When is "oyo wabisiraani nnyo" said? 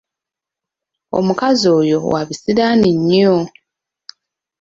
1.79-3.35